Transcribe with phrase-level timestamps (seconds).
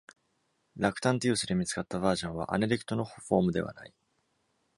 [0.77, 3.93] Lactantius で見つかったバージョンは、an edict のフォームではない。